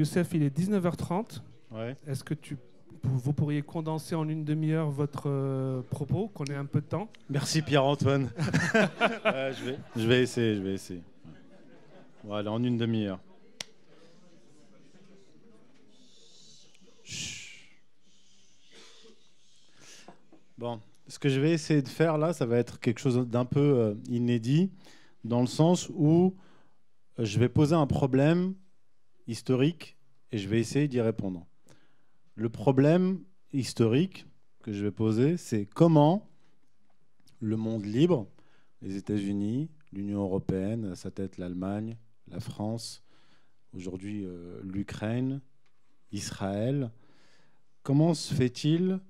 [0.00, 1.42] Youssef, il est 19h30.
[1.72, 1.94] Ouais.
[2.06, 2.56] Est-ce que tu,
[3.02, 7.10] vous pourriez condenser en une demi-heure votre euh, propos, qu'on ait un peu de temps?
[7.28, 8.30] Merci Pierre-Antoine.
[8.34, 11.02] Ouais, je, vais, je vais essayer, je vais essayer.
[12.24, 13.20] Voilà, en une demi-heure.
[20.56, 23.44] Bon, ce que je vais essayer de faire là, ça va être quelque chose d'un
[23.44, 24.70] peu euh, inédit,
[25.24, 26.34] dans le sens où
[27.18, 28.54] euh, je vais poser un problème
[29.26, 29.98] historique
[30.32, 31.46] et je vais essayer d'y répondre.
[32.34, 34.26] Le problème historique
[34.62, 36.28] que je vais poser, c'est comment
[37.40, 38.28] le monde libre,
[38.82, 41.96] les États-Unis, l'Union européenne, à sa tête l'Allemagne,
[42.28, 43.02] la France,
[43.72, 45.40] aujourd'hui euh, l'Ukraine,
[46.12, 46.90] Israël,
[47.82, 49.00] comment se fait-il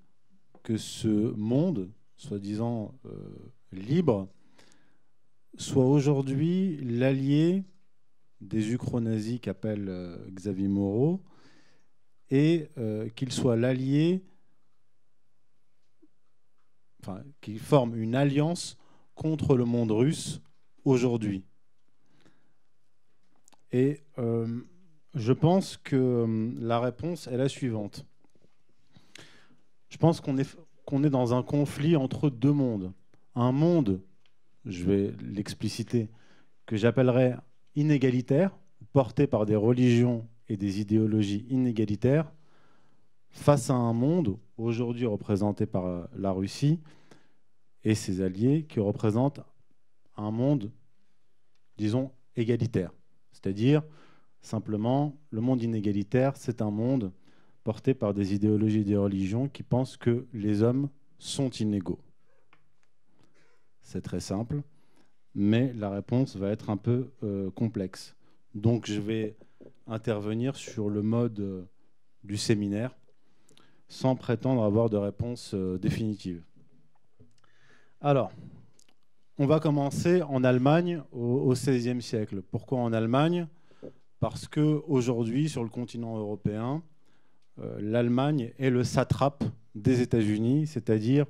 [0.63, 4.29] que ce monde, soi-disant euh, libre,
[5.57, 7.65] soit aujourd'hui l'allié
[8.41, 11.21] des ukro-nazis qu'appelle euh, Xavier Moreau
[12.31, 14.23] et euh, qu'il soit l'allié,
[17.41, 18.77] qu'il forme une alliance
[19.15, 20.41] contre le monde russe
[20.85, 21.45] aujourd'hui.
[23.73, 24.61] Et euh,
[25.15, 28.07] je pense que la réponse est la suivante.
[29.89, 32.93] Je pense qu'on est, qu'on est dans un conflit entre deux mondes.
[33.35, 34.01] Un monde,
[34.65, 36.09] je vais l'expliciter,
[36.67, 37.37] que j'appellerais
[37.77, 38.57] inégalitaire,
[38.93, 42.33] porté par des religions et des idéologies inégalitaires,
[43.31, 46.81] face à un monde aujourd'hui représenté par euh, la Russie
[47.85, 49.41] et ses alliés qui représentent
[50.17, 50.71] un monde,
[51.77, 52.93] disons, égalitaire.
[53.33, 53.83] C'est-à-dire,
[54.43, 57.13] simplement, le monde inégalitaire, c'est un monde
[57.65, 62.01] porté par des idéologies et des religions qui pensent que les hommes sont inégaux.
[63.83, 64.63] C'est très simple,
[65.35, 68.17] mais la réponse va être un peu euh, complexe.
[68.55, 69.37] Donc je vais
[69.87, 71.63] intervenir sur le mode euh,
[72.25, 72.97] du séminaire
[73.89, 76.43] sans prétendre avoir de réponse euh, définitive.
[78.01, 78.33] Alors,
[79.39, 82.43] on va commencer en Allemagne au XVIe siècle.
[82.43, 83.47] Pourquoi en Allemagne?
[84.19, 86.83] Parce qu'aujourd'hui, sur le continent européen,
[87.79, 89.45] l'Allemagne est le satrape
[89.75, 91.25] des États-Unis, c'est-à-dire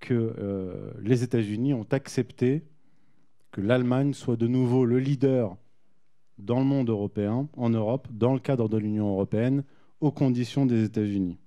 [0.00, 2.62] que les États-Unis ont accepté
[3.54, 5.56] que l'Allemagne soit de nouveau le leader
[6.38, 9.62] dans le monde européen, en Europe, dans le cadre de l'Union européenne,
[10.00, 11.38] aux conditions des États-Unis.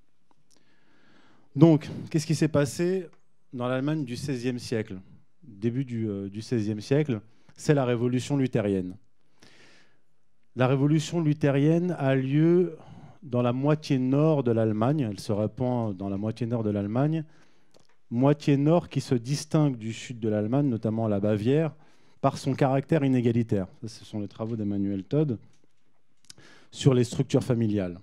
[1.58, 3.08] Donc, qu'est-ce qui s'est passé
[3.52, 5.02] dans l'Allemagne du XVIe siècle
[5.44, 7.20] Début du, euh, XVIe siècle,
[7.58, 8.96] c'est la révolution luthérienne.
[10.56, 12.78] La révolution luthérienne a lieu
[13.22, 15.10] dans la moitié nord de l'Allemagne.
[15.12, 17.26] Elle se répand dans la moitié nord de l'Allemagne.
[18.12, 21.76] Moitié nord qui se distingue du sud de l'Allemagne, notamment la Bavière,
[22.22, 23.68] par son caractère inégalitaire.
[23.86, 25.38] Ce sont les travaux d'Emmanuel Todd
[26.72, 28.00] sur les structures familiales.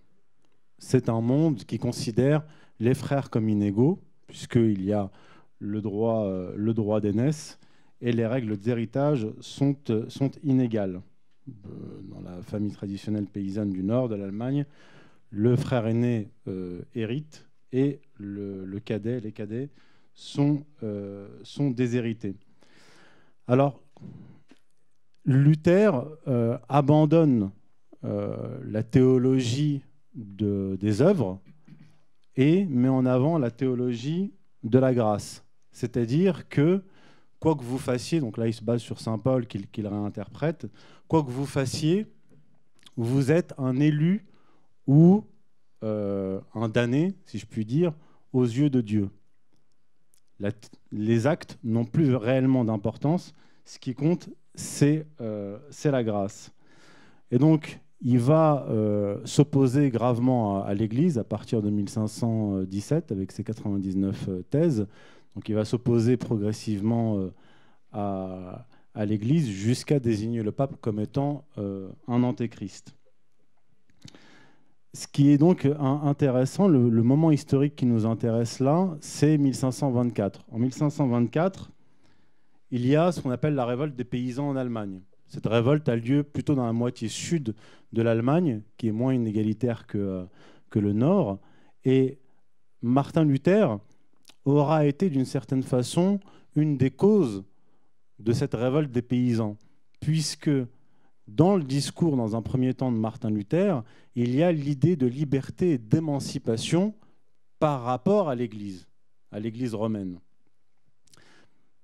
[0.79, 2.43] C'est un monde qui considère
[2.81, 5.11] les frères comme inégaux, puisqu'il y a
[5.59, 7.59] le droit, euh, le d'aînesse
[8.01, 10.07] et les règles d'héritage sont, euh,
[10.43, 11.01] inégales.
[11.49, 14.67] Euh, dans la famille traditionnelle paysanne du nord de l'Allemagne,
[15.31, 16.31] le frère aîné
[16.95, 19.69] hérite et le, cadet, les cadets
[20.13, 20.65] sont,
[21.43, 22.37] sont déshérités.
[23.49, 23.84] Alors,
[25.25, 27.51] Luther euh, abandonne
[28.67, 29.83] la théologie
[30.15, 31.41] de, des œuvres
[32.37, 35.43] et met en avant la théologie de la grâce.
[35.73, 36.83] C'est-à-dire que,
[37.41, 40.67] quoi que vous fassiez, donc là il se base sur Saint Paul qu'il qu réinterprète,
[41.09, 42.07] quoi que vous fassiez,
[42.97, 44.27] vous êtes un élu
[44.87, 45.25] ou
[45.83, 47.93] euh, un damné, si je puis dire,
[48.33, 49.11] aux yeux de Dieu.
[50.93, 53.35] Les actes n'ont plus réellement d'importance.
[53.65, 56.53] Ce qui compte, c'est euh, la grâce.
[57.31, 63.43] Et donc, il va euh, s'opposer gravement à, l'Église à partir de 1517 avec ses
[63.43, 64.87] 99 euh, thèses.
[65.35, 67.31] Donc, il va s'opposer progressivement
[67.93, 72.95] à, l'Église jusqu'à désigner le pape comme étant un antéchrist.
[74.93, 80.45] Ce qui est donc intéressant, le, le, moment historique qui nous intéresse là, c'est 1524.
[80.53, 81.73] En 1524,
[82.75, 85.01] il y a ce qu'on appelle la révolte des paysans en Allemagne.
[85.29, 87.55] Cette révolte a lieu plutôt dans la moitié sud
[87.93, 90.27] de l'Allemagne, qui est moins inégalitaire que,
[90.71, 91.39] que le nord.
[91.85, 92.19] Et
[92.83, 93.79] Martin Luther
[94.45, 96.19] aura été d'une certaine façon
[96.57, 97.45] une des causes
[98.19, 99.57] de cette révolte des paysans,
[100.01, 100.51] puisque
[101.29, 103.85] dans le discours, dans un premier temps, de Martin Luther,
[104.17, 106.93] il y a l'idée de liberté et d'émancipation
[107.61, 108.89] par rapport à l'Église,
[109.31, 110.19] à l'Église romaine.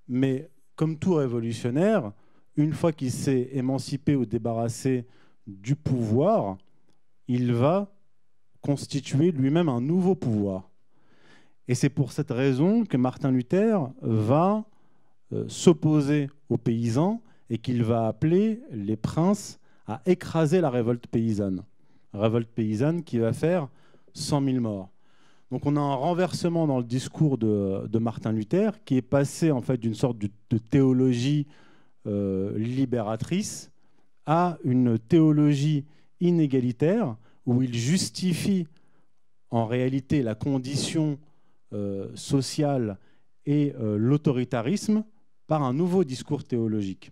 [0.09, 2.11] Mais comme tout révolutionnaire,
[2.57, 5.05] une fois qu'il s'est émancipé ou débarrassé
[5.47, 6.57] du pouvoir,
[7.29, 7.93] il va
[8.63, 10.71] constituer lui-même un nouveau pouvoir.
[11.69, 14.65] Et c'est pour cette raison que Martin Luther va
[15.35, 21.63] euh, s'opposer aux paysans et qu'il va appeler les princes à écraser la révolte paysanne.
[22.15, 23.69] Révolte paysanne qui va faire
[24.15, 24.89] 100 000 morts.
[25.51, 29.61] Donc on a un renversement dans le discours de, Martin Luther qui est passé en
[29.61, 31.47] fait d'une sorte de, théologie
[32.07, 33.73] euh, libératrice
[34.27, 35.85] à une théologie
[36.21, 37.17] inégalitaire
[37.47, 38.69] où il justifie
[39.51, 41.19] en réalité la condition
[41.73, 42.97] euh, sociale
[43.45, 45.03] et euh, l'autoritarisme
[45.49, 47.11] par un nouveau discours théologique.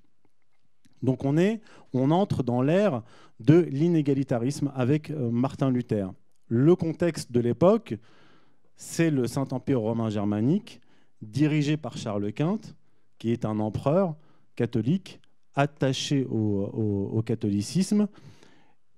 [1.02, 1.60] Donc on, est,
[1.92, 3.02] on entre dans l'ère
[3.40, 6.12] de l'inégalitarisme avec Martin Luther.
[6.48, 7.94] Le contexte de l'époque,
[8.78, 10.80] c'est le Saint-Empire romain germanique,
[11.20, 12.60] dirigé par Charles Quint,
[13.18, 14.14] qui est un empereur
[14.54, 15.20] catholique
[15.54, 18.06] attaché au, catholicisme.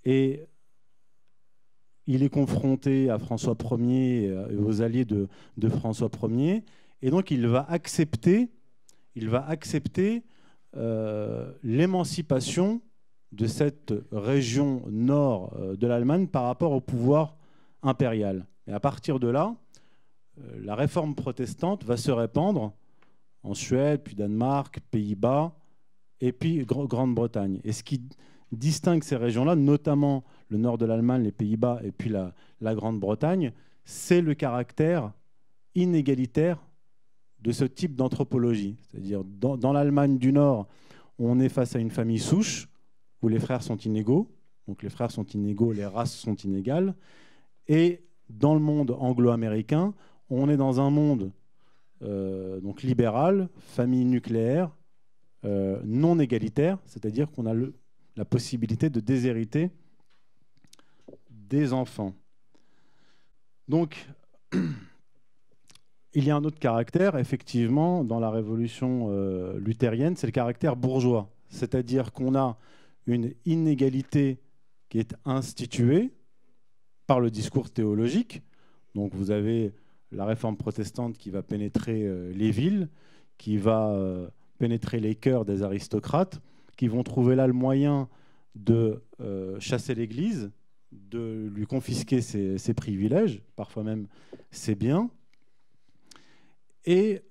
[0.04, 0.44] Et
[2.06, 5.28] il est confronté à François Ier et aux alliés de,
[5.70, 6.62] François Ier.
[7.00, 8.50] Et donc il va accepter,
[10.76, 12.82] euh, l'émancipation
[13.32, 17.36] de cette région nord euh, de l'Allemagne par rapport au pouvoir
[17.82, 18.46] impérial.
[18.66, 19.69] Et à partir de là, euh,
[20.62, 22.72] la réforme protestante va se répandre
[23.42, 25.54] en Suède, puis Danemark, Pays-Bas,
[26.20, 27.60] et puis Grande-Bretagne.
[27.64, 28.02] Et ce qui
[28.52, 32.34] distingue ces régions-là, notamment le nord de l'Allemagne, les Pays-Bas et puis la,
[32.74, 33.52] Grande-Bretagne,
[33.84, 35.12] c'est le caractère
[35.74, 36.58] inégalitaire
[37.40, 38.76] de ce type d'anthropologie.
[38.90, 40.68] C'est-à-dire, dans, dans l'Allemagne du Nord,
[41.18, 42.68] on est face à une famille souche
[43.22, 44.30] où les frères sont inégaux.
[44.66, 46.94] Donc les frères sont inégaux, les races sont inégales.
[47.66, 49.94] Et dans le monde anglo-américain,
[50.30, 51.32] on est dans un monde
[52.02, 54.70] euh, donc libéral, famille nucléaire,
[55.44, 57.54] euh, non égalitaire, c'est-à-dire qu'on a
[58.16, 59.70] la possibilité de déshériter
[61.30, 62.14] des enfants.
[63.68, 64.06] Donc,
[66.14, 70.76] il y a un autre caractère, effectivement, dans la révolution euh, luthérienne, c'est le caractère
[70.76, 71.28] bourgeois.
[71.48, 72.56] C'est-à-dire qu'on a
[73.06, 74.38] une inégalité
[74.88, 76.12] qui est instituée
[77.06, 78.42] par le discours théologique.
[78.94, 79.72] Donc vous avez
[80.12, 82.88] la réforme protestante qui va pénétrer euh, les villes,
[83.38, 84.28] qui va euh,
[84.58, 86.40] pénétrer les cœurs des aristocrates,
[86.76, 88.08] qui vont trouver là le moyen
[88.54, 90.50] de euh, chasser l'Église,
[90.92, 94.08] de lui confisquer ses, privilèges, parfois même
[94.50, 95.10] ses biens,
[96.84, 97.22] et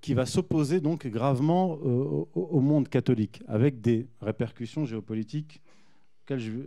[0.00, 5.60] qui va s'opposer donc gravement au, monde catholique, avec des répercussions géopolitiques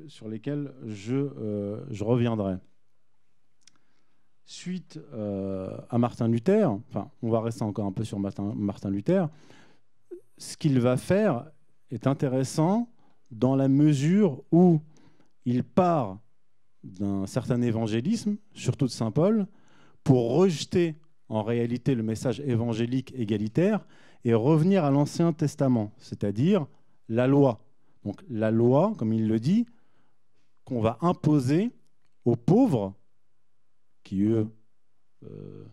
[0.09, 2.57] sur lesquelles je, je reviendrai
[4.51, 8.89] suite euh, à Martin Luther, enfin, on va rester encore un peu sur Martin, Martin
[8.89, 9.29] Luther,
[10.37, 11.45] ce qu'il va faire
[11.89, 12.89] est intéressant
[13.31, 14.81] dans la mesure où
[15.45, 16.19] il part
[16.83, 19.47] d'un certain évangélisme, surtout de Saint Paul,
[20.03, 20.95] pour rejeter
[21.29, 23.85] en réalité le message évangélique égalitaire
[24.25, 26.67] et revenir à l'Ancien Testament, c'est-à-dire
[27.07, 27.61] la loi.
[28.03, 29.65] Donc la loi, comme il le dit,
[30.65, 31.71] qu'on va imposer
[32.25, 32.93] aux pauvres
[34.03, 34.47] qui, eux,
[35.23, 35.65] euh,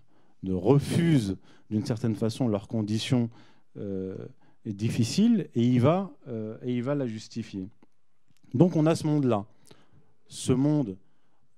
[0.43, 1.37] ne refusent
[1.71, 3.31] d'une certaine façon leurs conditions
[3.77, 4.17] euh,
[4.65, 7.69] difficiles, et il, va, euh, et il va la justifier.
[8.55, 9.47] Donc on a ce monde-là,
[10.29, 10.97] ce monde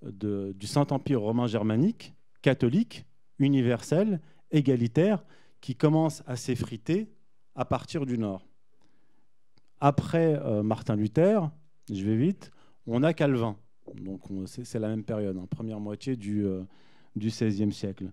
[0.02, 3.04] de, du Saint-Empire romain germanique, catholique,
[3.38, 5.24] universel, égalitaire,
[5.60, 7.12] qui commence à s'effriter
[7.54, 8.46] à partir du nord.
[9.78, 11.50] Après Martin Luther,
[11.90, 12.50] je vais vite,
[12.86, 13.56] on a Calvin.
[13.94, 16.62] Donc c'est la même période, hein, première moitié du, euh,
[17.18, 18.10] XVIe siècle.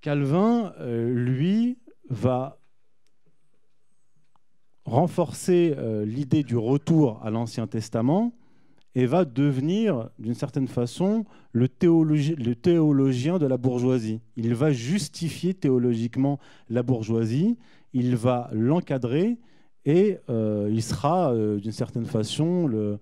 [0.00, 1.78] Calvin, euh, lui,
[2.08, 2.58] va
[4.84, 8.32] renforcer euh, l'idée du retour à l'Ancien Testament
[8.94, 14.20] et va devenir, d'une certaine façon, le, théologien de la bourgeoisie.
[14.36, 17.56] Il va justifier théologiquement la bourgeoisie,
[17.94, 19.38] il va l'encadrer
[19.86, 22.98] et il sera, d'une certaine façon, le,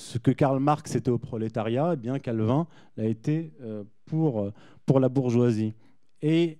[0.00, 2.66] ce que Karl Marx était au prolétariat, eh bien Calvin
[2.96, 4.52] l'a été euh, pour, euh,
[4.86, 5.74] pour la bourgeoisie.
[6.22, 6.58] Et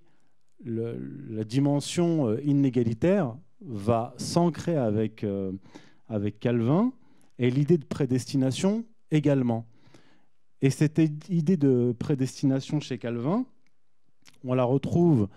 [0.63, 5.25] la dimension euh, inégalitaire va s'ancrer avec,
[6.07, 6.93] avec Calvin
[7.39, 9.65] et l'idée de prédestination également.
[10.61, 13.45] Et cette idée de prédestination chez Calvin,
[14.43, 15.27] on la retrouve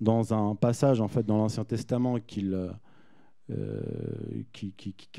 [0.00, 2.68] dans un passage en fait dans l'Ancien Testament qu'il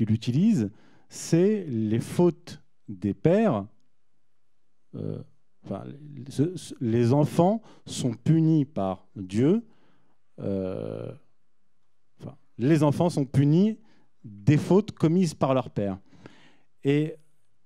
[0.00, 0.70] utilise
[1.10, 3.66] c'est les fautes des pères.
[4.94, 5.22] Euh,
[6.80, 9.66] les enfants sont punis par Dieu.
[10.38, 11.12] Euh,
[12.56, 13.78] les enfants sont punis
[14.24, 15.98] des fautes commises par leur père.
[16.84, 17.16] Et,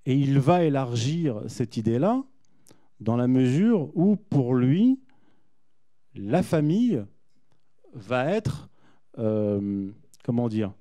[0.07, 2.23] il va élargir cette idée-là
[3.01, 5.01] dans la mesure où, pour lui,
[6.15, 7.03] la famille
[7.95, 8.69] va être,
[9.17, 9.91] euh,
[10.23, 10.75] comment dire,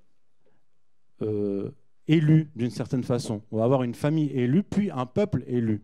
[2.08, 3.42] élue d'une certaine façon.
[3.52, 5.82] On va avoir une famille élue, puis un peuple élu.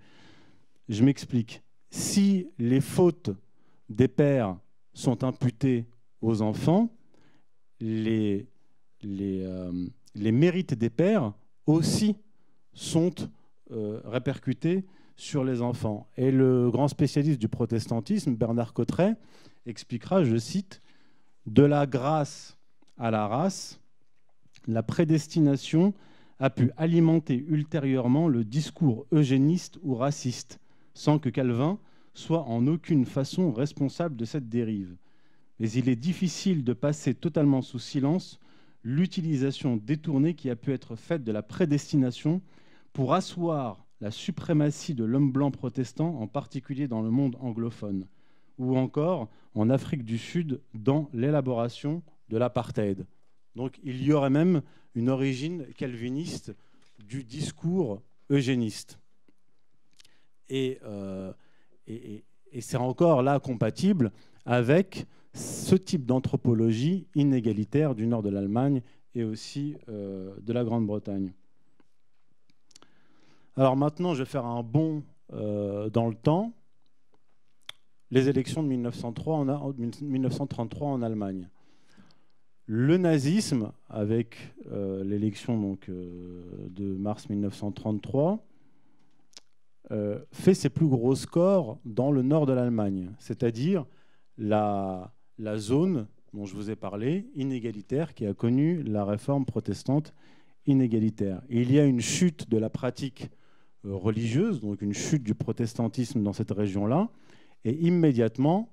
[0.88, 1.62] Je m'explique.
[1.92, 3.32] Si les fautes
[3.90, 4.58] des pères
[4.94, 5.86] sont imputées
[6.22, 6.90] aux enfants,
[7.80, 8.48] les,
[9.06, 9.72] euh,
[10.16, 11.34] mérites des pères
[11.66, 12.16] aussi
[12.74, 13.14] sont
[13.72, 14.86] euh, répercutés
[15.16, 16.08] sur les enfants.
[16.18, 19.16] Et le grand spécialiste du protestantisme, Bernard Cotteret,
[19.66, 20.82] expliquera, je cite,
[21.46, 22.58] De la grâce
[22.98, 23.80] à la race,
[24.74, 25.94] la prédestination
[26.40, 30.60] a pu alimenter ultérieurement le discours eugéniste ou raciste,
[30.94, 31.80] sans que Calvin
[32.14, 34.96] soit en aucune façon responsable de cette dérive.
[35.60, 38.40] Mais il est difficile de passer totalement sous silence
[38.84, 42.42] l'utilisation détournée qui a pu être faite de la prédestination
[42.94, 48.06] pour asseoir la suprématie de l'homme blanc protestant, en particulier dans le monde anglophone,
[48.58, 53.06] ou encore en Afrique du Sud dans l'élaboration de l'apartheid.
[53.60, 54.62] Donc il y aurait même
[54.96, 56.56] une origine calviniste
[56.98, 59.00] du discours eugéniste.
[60.48, 61.34] Et, euh,
[61.88, 62.24] et,
[62.62, 64.13] c'est encore là compatible
[64.46, 68.82] avec ce type d'anthropologie inégalitaire du nord de l'Allemagne
[69.13, 71.34] et aussi euh, de la Grande-Bretagne.
[73.58, 76.54] Alors maintenant, je vais faire un bond euh, dans le temps.
[78.10, 81.50] Les élections de 1903 en, 1933 en Allemagne.
[82.72, 84.38] Le nazisme, avec
[84.72, 88.46] euh, l'élection donc de mars 1933,
[90.32, 93.88] fait ses plus gros scores dans le nord de l'Allemagne, c'est-à-dire
[94.38, 95.12] la,
[95.58, 100.14] zone dont je vous ai parlé, inégalitaire, qui a connu la réforme protestante
[100.68, 101.42] inégalitaire.
[101.50, 103.32] il y a une chute de la pratique
[103.86, 107.10] euh, religieuse, donc une chute du protestantisme dans cette région-là,
[107.66, 108.70] et immédiatement,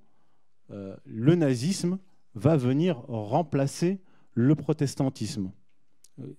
[0.71, 1.99] euh, le nazisme
[2.37, 3.99] va venir remplacer
[4.35, 5.51] le protestantisme,
[6.21, 6.37] euh,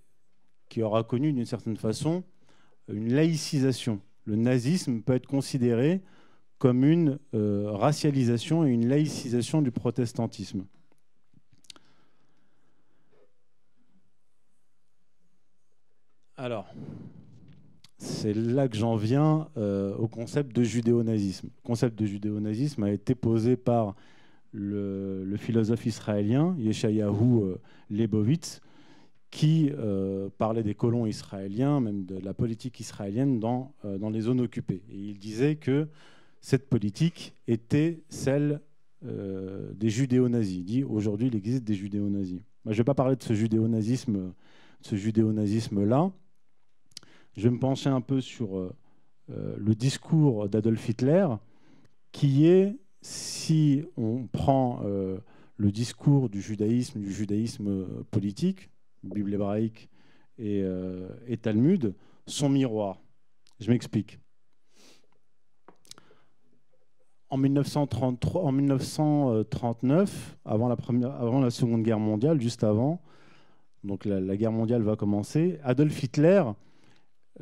[0.69, 2.23] qui aura connu d'une certaine façon
[2.87, 3.99] une laïcisation.
[4.23, 6.01] Le nazisme peut être considéré
[6.59, 10.65] comme une euh, racialisation et une laïcisation du protestantisme.
[16.35, 16.67] Alors,
[17.97, 21.47] c'est là que j'en viens euh, au concept de judéo-nazisme.
[21.47, 23.95] Le concept de judéo-nazisme a été posé par
[24.51, 27.55] le, philosophe israélien Yeshayahu euh,
[27.89, 28.61] Lebovitz,
[29.29, 29.71] qui
[30.37, 34.81] parlait des colons israéliens, même de la politique israélienne dans, dans les zones occupées.
[34.89, 35.89] Et il disait que
[36.39, 38.61] cette politique était celle
[39.05, 40.63] euh, des judéo-nazis.
[40.63, 42.41] dit aujourd'hui, il existe des judéo-nazis.
[42.65, 44.33] je ne vais pas parler de ce judéo-nazisme,
[44.81, 46.11] ce judéo-nazisme-là.
[47.35, 48.73] Je vais me pencher un peu sur euh,
[49.29, 51.27] euh, le discours d'Adolf Hitler,
[52.11, 52.75] qui est,
[53.07, 58.69] si on prend le discours du judaïsme, du judaïsme politique,
[59.03, 59.89] Bible hébraïque
[60.37, 60.63] et,
[61.27, 61.95] et Talmud,
[62.25, 62.99] son miroir.
[63.59, 64.19] Je m'explique
[67.29, 73.01] en, 1933, en 1939, avant la, Seconde Guerre mondiale, juste avant,
[73.83, 76.43] donc la, guerre mondiale va commencer, Adolf Hitler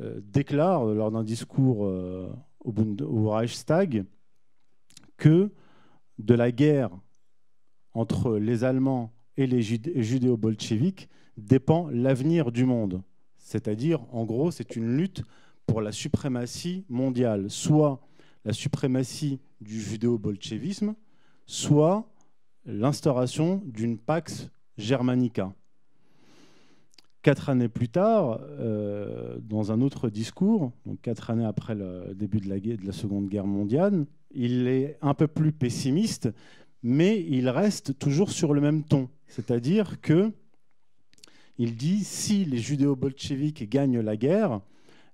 [0.00, 2.28] euh, déclare lors d'un discours euh,
[2.64, 4.04] au, Reichstag
[5.16, 5.50] que
[6.18, 6.90] de la guerre
[7.92, 13.02] entre les Allemands et les judéo-bolcheviques dépend l'avenir du monde.
[13.36, 15.22] C'est-à-dire, en gros, c'est une lutte
[15.66, 18.00] pour la suprématie mondiale, soit
[18.44, 20.94] la suprématie du judéo-bolchevisme,
[21.46, 22.08] soit
[22.64, 25.54] l'instauration d'une Pax Germanica.
[27.26, 32.38] Quatre années plus tard, euh, dans un autre discours, donc quatre années après le début
[32.38, 36.28] de la, de la Seconde Guerre mondiale, il est un peu plus pessimiste,
[36.84, 39.08] mais il reste toujours sur le même ton.
[39.26, 40.30] C'est-à-dire que
[41.58, 44.60] il dit si les judéo-bolcheviques gagnent la guerre,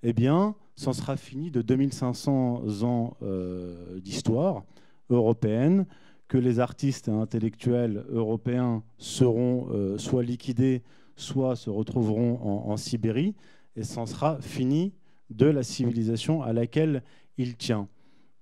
[0.03, 4.65] eh bien, c'en sera fini de 2500 ans euh, d'histoire
[5.09, 5.87] européenne,
[6.29, 10.83] que les artistes et intellectuels européens seront euh, soit liquidés,
[11.23, 13.35] soit se retrouveront en, Sibérie,
[13.77, 14.93] et c'en sera fini
[15.31, 17.03] de la civilisation à laquelle
[17.39, 17.89] il tient.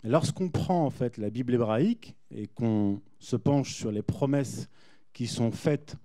[0.02, 4.68] Lorsqu'on prend en fait la Bible hébraïque et qu'on se penche sur les promesses
[5.12, 5.96] qui sont faites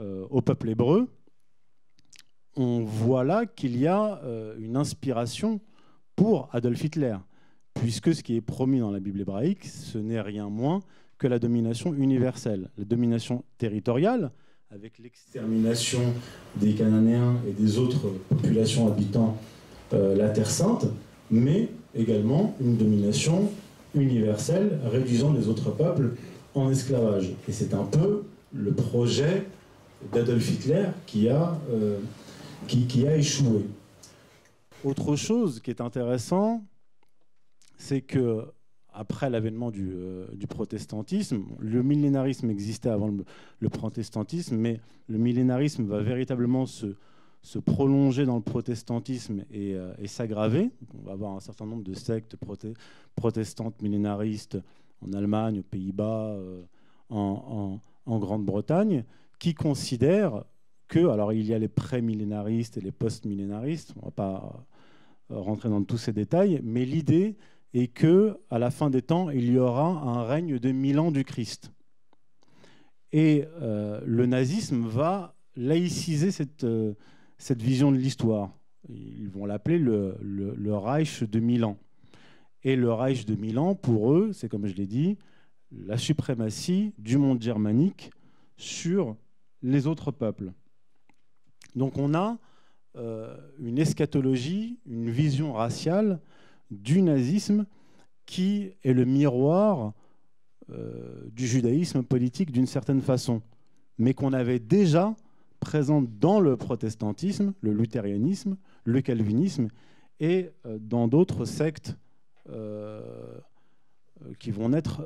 [0.00, 1.08] euh, au peuple hébreu,
[2.56, 5.60] on voit là qu'il y a euh, une inspiration
[6.16, 7.16] pour Adolf Hitler,
[7.74, 10.80] puisque ce qui est promis dans la Bible hébraïque, ce n'est rien moins
[11.18, 14.32] que la domination universelle, la domination territoriale,
[14.74, 16.00] avec l'extermination
[16.56, 19.36] des Cananéens et des autres populations habitant
[19.92, 20.86] la Terre sainte,
[21.30, 23.50] mais également une domination
[23.94, 26.16] universelle réduisant les autres peuples
[26.54, 27.32] en esclavage.
[27.48, 29.46] Et c'est un peu le projet
[30.12, 31.56] d'Adolf Hitler qui a,
[32.66, 33.66] qui, a échoué.
[34.84, 36.64] Autre chose qui est intéressant,
[37.78, 38.44] c'est que
[38.96, 43.08] après l'avènement du, euh, protestantisme, le millénarisme existait avant
[43.60, 46.96] le, protestantisme, mais le millénarisme va véritablement se,
[47.64, 50.70] prolonger dans le protestantisme euh, et, s'aggraver.
[50.98, 52.36] On va avoir un certain nombre de sectes
[53.14, 54.58] protestantes millénaristes
[55.02, 56.62] en Allemagne, aux Pays-Bas, euh,
[57.10, 59.04] en Grande-Bretagne,
[59.38, 60.44] qui considèrent
[60.88, 64.66] que, alors il y a les pré-millénaristes et les post-millénaristes, on ne va pas
[65.28, 67.36] rentrer dans tous ces détails, mais l'idée
[67.78, 71.10] est que à la fin des temps, il y aura un règne de mille ans
[71.10, 71.72] du Christ.
[73.12, 76.94] Et euh, le nazisme va laïciser cette, euh,
[77.38, 78.50] cette vision de l'histoire.
[78.88, 81.76] Ils vont l'appeler le, le, Reich de Milan.
[82.62, 85.18] Et le Reich de Milan, pour eux, c'est comme je l'ai dit,
[85.72, 88.10] la suprématie du monde germanique
[88.56, 89.16] sur
[89.62, 90.52] les autres peuples.
[91.74, 92.38] Donc on a
[92.96, 96.20] euh, une eschatologie, une vision raciale
[96.70, 97.66] du nazisme
[98.24, 99.92] qui est le miroir
[100.70, 103.42] euh, du judaïsme politique d'une certaine façon,
[103.98, 105.14] mais qu'on avait déjà
[105.60, 109.68] présent dans le protestantisme, le luthérianisme, le calvinisme
[110.20, 111.96] et euh, dans d'autres sectes
[114.38, 115.04] qui vont naître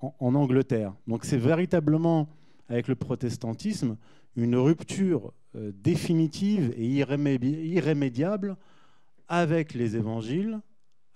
[0.00, 0.92] en Angleterre.
[1.06, 2.28] Donc c'est véritablement
[2.68, 3.96] avec le protestantisme
[4.36, 8.56] une rupture euh, définitive et irrémédiable
[9.32, 10.60] avec les évangiles,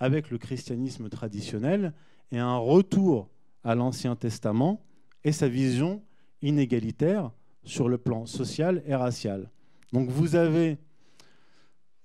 [0.01, 1.93] avec le christianisme traditionnel,
[2.33, 3.29] et un retour
[3.63, 4.83] à l'Ancien Testament
[5.23, 6.03] et sa vision
[6.41, 7.31] inégalitaire
[7.63, 9.51] sur le plan social et racial.
[9.93, 10.79] Donc vous avez,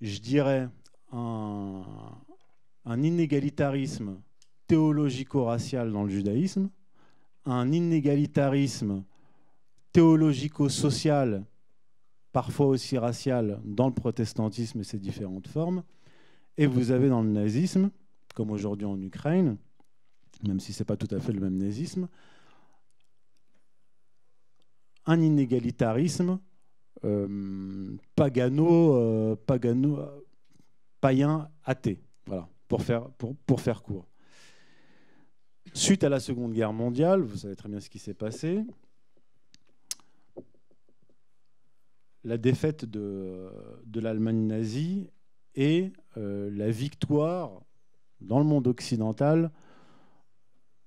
[0.02, 0.68] je dirais,
[1.14, 2.04] un,
[2.86, 4.20] inégalitarisme
[4.68, 6.70] théologico-racial dans le judaïsme,
[7.46, 9.06] un inégalitarisme
[9.94, 11.46] théologico-social
[12.34, 15.84] parfois aussi raciale dans le protestantisme et ses différentes formes.
[16.62, 17.90] Et vous avez dans le nazisme,
[18.36, 19.58] comme aujourd'hui en Ukraine,
[20.48, 22.08] même si ce n'est pas tout à fait le même nazisme,
[25.08, 26.38] un inégalitarisme
[27.04, 29.36] euh, pagano, euh,
[31.64, 32.00] athée.
[32.28, 34.06] Voilà, pour faire, pour, pour faire court.
[35.74, 38.64] Suite à la Seconde Guerre mondiale, vous savez très bien ce qui s'est passé.
[42.24, 43.50] la défaite de,
[43.96, 45.10] l'Allemagne nazie
[45.56, 47.62] et euh, la victoire
[48.20, 49.52] dans le monde occidental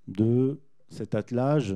[0.07, 1.73] de cet attelage,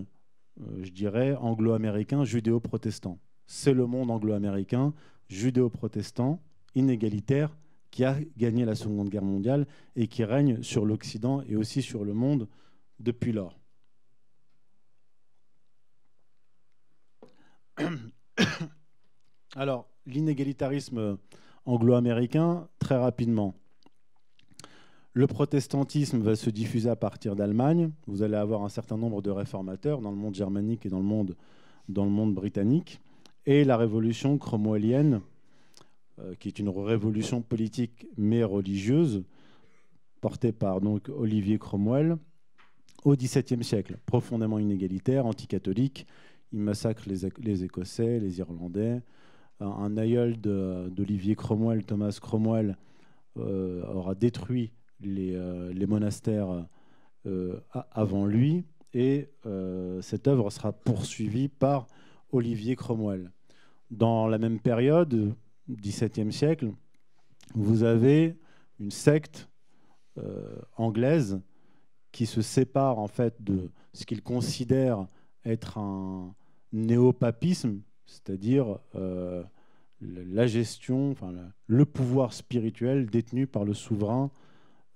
[0.60, 3.18] euh, je dirais, anglo-américain, judéo-protestant.
[3.46, 4.92] C'est le monde anglo-américain,
[5.28, 6.42] judéo-protestant,
[6.74, 7.56] inégalitaire,
[7.90, 12.04] qui a gagné la Seconde Guerre mondiale et qui règne sur l'Occident et aussi sur
[12.04, 12.46] le monde
[13.00, 13.58] depuis lors.
[19.56, 21.18] Alors, l'inégalitarisme
[21.68, 23.54] anglo-américain, très rapidement.
[25.12, 27.90] Le protestantisme va se diffuser à partir d'Allemagne.
[28.06, 31.04] Vous allez avoir un certain nombre de réformateurs dans le monde germanique et dans le
[31.04, 33.00] monde, britannique.
[33.46, 35.20] Et la révolution cromwellienne,
[36.20, 39.22] euh, qui est une révolution politique mais religieuse,
[40.20, 42.16] portée par donc, Olivier Cromwell,
[43.04, 46.06] au XVIIe siècle, profondément inégalitaire, anticatholique.
[46.52, 49.02] Il massacre les Écossais, les Irlandais,
[49.60, 52.76] un aïeul d'Olivier Cromwell, Thomas Cromwell,
[53.38, 56.66] euh, aura détruit les, euh, monastères
[57.26, 57.60] euh,
[57.92, 59.28] avant lui, et
[60.00, 61.86] cette œuvre sera poursuivie par
[62.32, 63.30] Olivier Cromwell.
[63.90, 65.34] Dans la même période,
[65.68, 66.72] XVIIe siècle,
[67.54, 68.38] vous avez
[68.80, 69.50] une secte
[70.76, 71.40] anglaise
[72.12, 75.06] qui se sépare en fait de ce qu'il considère
[75.44, 76.34] être un
[76.72, 79.44] néopapisme, c'est-à-dire euh,
[80.00, 81.14] la gestion,
[81.66, 84.30] le pouvoir spirituel détenu par le souverain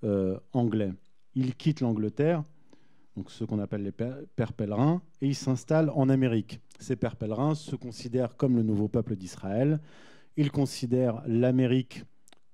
[0.02, 0.92] euh, anglais.
[1.34, 2.42] Il quitte l'Angleterre,
[3.16, 6.60] donc ce qu'on appelle les pères pèlerins, et il s'installe en Amérique.
[6.78, 9.80] Ces pères pèlerins se considèrent comme le nouveau peuple d'Israël.
[10.36, 12.04] Ils considèrent l'Amérique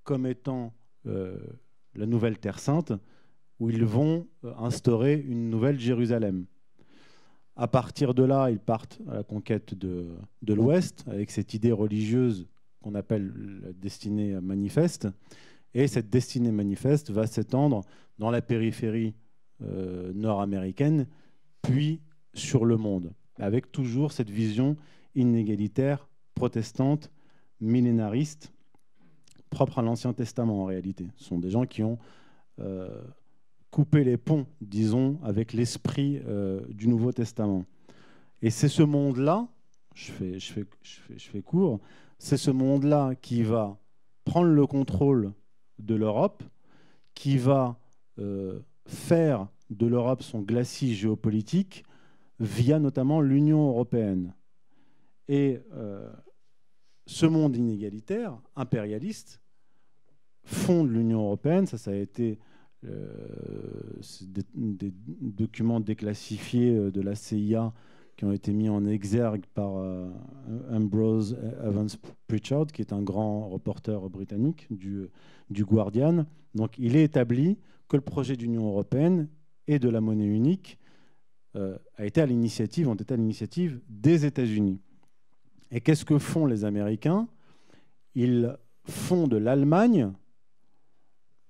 [0.03, 0.75] comme étant
[1.07, 1.39] euh,
[1.95, 2.93] la nouvelle Terre sainte,
[3.61, 4.27] où ils vont
[4.59, 6.47] instaurer une nouvelle Jérusalem.
[7.61, 10.15] À partir de là, ils partent à la conquête de,
[10.47, 12.47] l'Ouest avec cette idée religieuse
[12.81, 15.09] qu'on appelle la destinée manifeste.
[15.75, 17.83] Et cette destinée manifeste va s'étendre
[18.21, 19.13] dans la périphérie
[19.63, 21.09] euh, nord-américaine,
[21.61, 22.01] puis
[22.33, 24.77] sur le monde, avec toujours cette vision
[25.17, 27.11] inégalitaire, protestante,
[27.61, 28.53] millénariste,
[29.51, 31.09] propres à l'Ancien Testament en réalité.
[31.17, 31.99] Ce sont des gens qui ont
[33.71, 36.21] coupé les ponts, disons, avec l'esprit
[36.69, 37.65] du Nouveau Testament.
[38.41, 39.49] Et c'est ce monde-là,
[39.95, 41.81] je fais, court,
[42.19, 43.79] c'est ce monde-là qui va
[44.25, 45.33] prendre le contrôle
[45.79, 46.43] de l'Europe,
[47.15, 47.79] qui va
[48.19, 51.85] euh, faire de l'Europe son glacis géopolitique
[52.39, 54.35] via notamment l'Union européenne.
[55.29, 56.09] Et euh,
[57.07, 59.41] ce monde inégalitaire, impérialiste,
[60.45, 61.67] fonde l'Union européenne.
[61.67, 62.48] Ça, ça a été euh,
[62.83, 67.73] des, des, documents déclassifiés de la CIA
[68.19, 70.11] qui ont été mis en exergue par euh,
[70.73, 71.89] Ambrose Evans
[72.27, 75.09] Pritchard, qui est un grand reporter britannique du,
[75.51, 76.27] du Guardian.
[76.55, 79.29] Donc il est établi que le projet d'Union européenne
[79.69, 80.79] et de la monnaie unique
[81.55, 84.81] euh, a été à l'initiative, ont été à l'initiative des États-Unis.
[85.71, 87.29] Et qu'est-ce que font les Américains?
[88.17, 90.13] Ils font de l'Allemagne,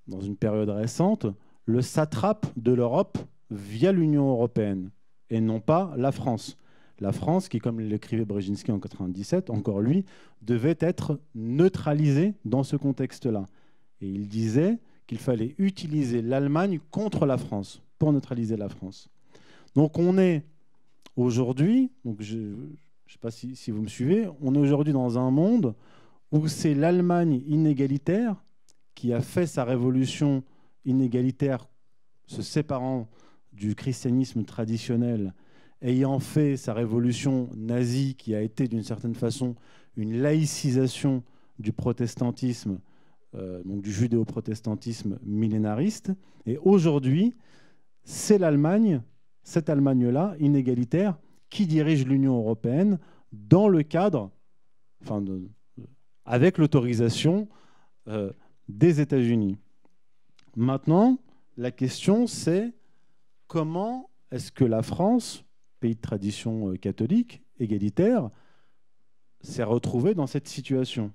[0.08, 1.26] dans une période récente,
[1.66, 3.18] le satrape de l'Europe
[3.50, 4.90] via l'Union européenne
[5.30, 6.56] et non pas la France.
[7.00, 10.04] La France, qui, comme l'écrivait Brzezinski en 1997, encore lui,
[10.42, 13.46] devait être neutralisée dans ce contexte-là.
[14.00, 19.08] Et il disait qu'il fallait utiliser l'Allemagne contre la France, pour neutraliser la France.
[19.76, 20.42] Donc on est
[21.16, 22.54] aujourd'hui, donc je ne
[23.06, 25.74] sais pas si, si, vous me suivez, on est aujourd'hui dans un monde
[26.32, 28.36] où c'est l'Allemagne inégalitaire
[28.98, 30.42] qui a fait sa révolution
[30.84, 31.68] inégalitaire,
[32.26, 33.08] se séparant
[33.52, 35.34] du christianisme traditionnel,
[35.80, 39.54] ayant fait sa révolution nazie qui a été d'une certaine façon
[39.96, 41.22] une laïcisation
[41.60, 42.80] du protestantisme,
[43.36, 46.10] euh, donc du judéo-protestantisme millénariste.
[46.44, 47.36] Et aujourd'hui,
[48.02, 49.00] c'est l'Allemagne,
[49.44, 52.98] cette Allemagne-là, inégalitaire, qui dirige l'Union européenne
[53.30, 54.32] dans le cadre,
[55.02, 55.24] enfin,
[56.24, 57.48] avec l'autorisation
[58.08, 58.32] euh,
[58.68, 59.58] des États-Unis.
[60.56, 61.18] Maintenant,
[61.56, 62.72] la question c'est
[63.46, 65.44] comment est-ce que la France,
[65.80, 68.30] pays de tradition euh, catholique, égalitaire,
[69.40, 71.12] s'est retrouvée dans cette situation?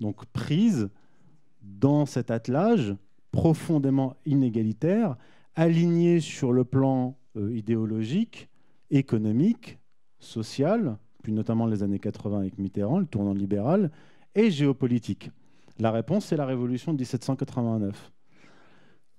[0.00, 0.90] Donc prise
[1.62, 2.94] dans cet attelage
[3.30, 5.16] profondément inégalitaire,
[5.54, 8.48] aligné sur le plan euh, idéologique,
[8.90, 9.78] économique,
[10.18, 13.90] social, puis notamment les années 80 avec Mitterrand, le tournant libéral,
[14.34, 15.30] et géopolitique.
[15.78, 18.12] La réponse, c'est la révolution de 1789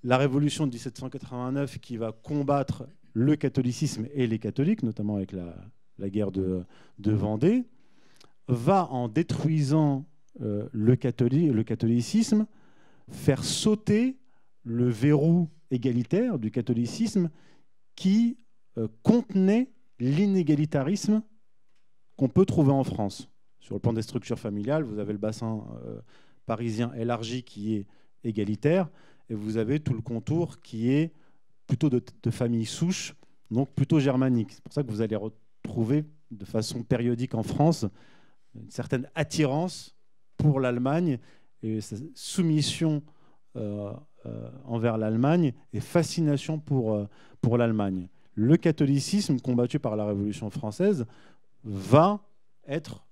[0.06, 6.10] la révolution de 1789 qui va combattre le catholicisme et les catholiques, notamment avec la,
[6.10, 6.64] guerre de,
[7.00, 7.66] Vendée,
[8.48, 10.06] va en détruisant
[10.42, 12.46] euh, le, catholicisme
[13.10, 14.20] faire sauter
[14.64, 17.32] le verrou égalitaire du catholicisme
[17.96, 18.38] qui
[18.78, 21.24] euh, contenait l'inégalitarisme
[22.16, 23.28] qu'on peut trouver en France.
[23.60, 26.00] Sur le plan des structures familiales, vous avez le bassin euh,
[26.46, 27.88] parisien élargi qui est
[28.24, 28.90] égalitaire,
[29.30, 31.12] et vous avez tout le contour qui est
[31.68, 33.16] plutôt de, famille souche,
[33.52, 34.52] donc plutôt germanique.
[34.52, 37.86] C'est pour ça que vous allez retrouver de façon périodique en France
[38.56, 39.96] une certaine attirance
[40.38, 41.20] pour l'Allemagne
[41.62, 43.02] et sa soumission
[43.56, 43.92] euh,
[44.26, 47.08] euh, envers l'Allemagne et fascination pour, euh,
[47.42, 48.10] pour l'Allemagne.
[48.34, 51.06] Le catholicisme combattu par la Révolution française
[51.64, 52.20] va
[52.68, 53.06] être,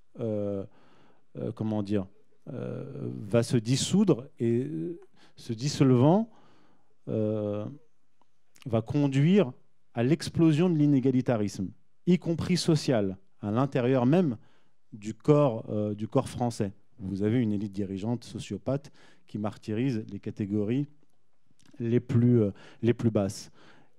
[1.56, 2.06] comment dire,
[2.46, 4.70] va se dissoudre et
[5.36, 6.30] se dissolvant,
[7.10, 7.66] euh,
[8.66, 9.52] va conduire
[9.94, 11.70] à l'explosion de l'inégalitarisme,
[12.08, 14.38] y compris social, à l'intérieur même
[14.94, 16.72] du corps, euh, du corps français.
[17.00, 18.92] Vous avez une élite dirigeante sociopathe
[19.28, 20.88] qui martyrise les catégories
[21.80, 22.52] les plus, euh,
[22.82, 23.52] les plus basses.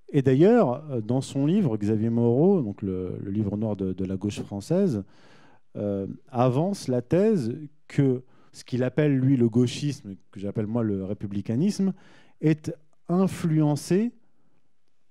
[0.08, 5.02] Et d'ailleurs, dans son livre, Xavier Moreau, donc le, livre noir de, la gauche française,
[6.30, 7.56] avance la thèse
[7.88, 8.22] que
[8.54, 11.92] ce qu'il appelle, lui, le gauchisme, que j'appelle moi le républicanisme,
[12.40, 12.72] est
[13.08, 14.12] influencé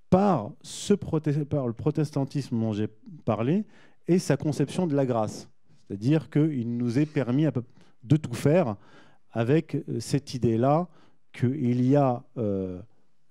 [0.08, 2.88] par, le protestantisme dont j'ai
[3.26, 3.66] parlé
[4.08, 5.50] et sa conception de la grâce.
[5.86, 7.44] C'est-à-dire qu'il nous est permis
[8.02, 8.76] de tout faire
[9.30, 10.88] avec euh, cette idée-là
[11.32, 12.80] qu'il y a euh,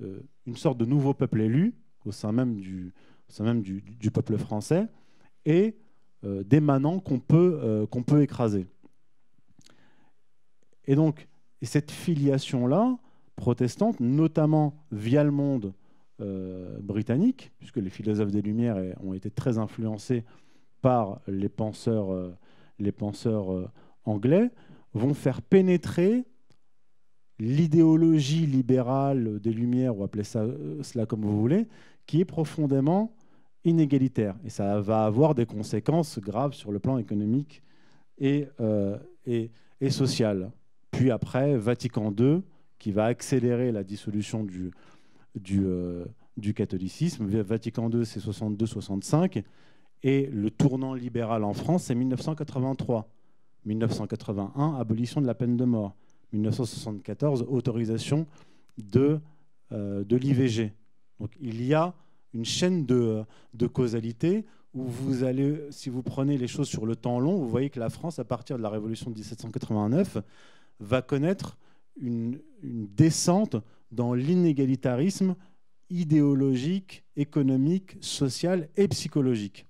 [0.01, 1.73] euh, une sorte de nouveau peuple élu
[2.05, 2.93] au sein même du,
[4.13, 4.87] peuple français
[5.45, 5.75] et
[6.21, 8.67] des manants qu'on peut, qu'on peut écraser.
[10.85, 11.27] Et donc,
[11.61, 12.97] cette filiation-là,
[13.35, 15.73] protestante, notamment via le monde
[16.21, 20.23] euh, britannique, puisque les philosophes des Lumières ont été très influencés
[20.81, 22.35] par les penseurs, euh,
[22.79, 23.69] les penseurs euh,
[24.05, 24.51] anglais,
[24.93, 26.25] vont faire pénétrer
[27.39, 30.45] l'idéologie libérale des Lumières, ou appelez ça,
[30.81, 31.67] cela comme vous voulez,
[32.05, 33.15] qui est profondément
[33.63, 34.35] inégalitaire.
[34.45, 37.63] Et ça va avoir des conséquences graves sur le plan économique
[38.19, 38.47] et,
[39.25, 39.49] et,
[39.81, 40.51] et social.
[40.93, 42.43] Puis après, Vatican II,
[42.77, 44.71] qui va accélérer la dissolution du,
[45.35, 46.05] du, euh,
[46.37, 47.25] du catholicisme.
[47.41, 49.43] Vatican II, c'est 62-65.
[50.03, 53.09] Et le tournant libéral en France, c'est 1983.
[53.65, 55.95] 1981, abolition de la peine de mort.
[56.31, 58.27] 1974, autorisation
[58.77, 59.19] de,
[59.71, 60.73] euh, de l'IVG.
[61.19, 61.93] Donc il y a
[62.33, 66.95] une chaîne de, de, causalité où vous allez, si vous prenez les choses sur le
[66.95, 70.17] temps long, vous voyez que la France, à partir de la Révolution de 1789,
[70.79, 71.57] va connaître
[71.97, 73.57] une, descente
[73.91, 75.35] dans l'inégalitarisme
[75.89, 79.67] idéologique, économique, social et psychologique.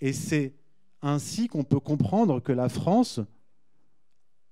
[0.00, 0.54] Et c'est
[1.00, 3.20] ainsi qu'on peut comprendre que la France,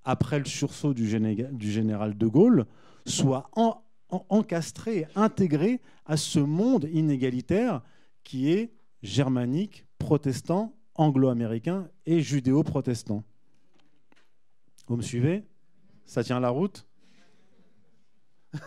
[0.05, 2.67] après le sursaut du, général de Gaulle,
[3.05, 3.51] soit
[4.09, 7.83] encastrée, intégrée à ce monde inégalitaire
[8.25, 13.25] qui est germanique, protestant, anglo-américain et judéo-protestant.
[14.87, 15.45] Vous me suivez?
[16.05, 16.87] Ça tient la route?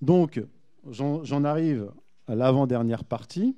[0.00, 0.42] Donc,
[0.90, 1.92] j'en arrive
[2.26, 3.56] à l'avant-dernière partie,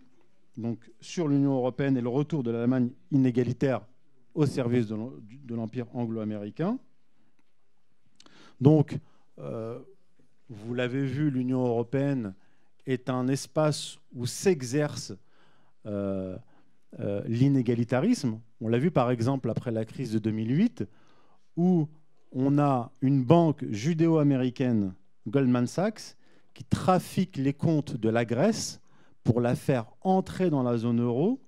[0.57, 3.87] donc sur l'Union européenne et le retour de l'Allemagne inégalitaire
[4.35, 6.79] au service de l'Empire anglo-américain.
[8.61, 8.99] Donc,
[9.39, 9.81] euh,
[10.49, 12.35] vous l'avez vu, l'Union européenne
[12.87, 15.15] est un espace où s'exerce
[15.87, 16.37] euh,
[17.01, 18.41] euh, l'inégalitarisme.
[18.61, 20.85] On l'a vu par exemple après la crise de 2008,
[21.57, 21.89] où
[22.33, 24.95] on a une banque judéo-américaine,
[25.27, 26.17] Goldman Sachs,
[26.53, 28.81] qui trafique les comptes de la Grèce
[29.23, 31.41] pour la faire entrer dans la zone euro,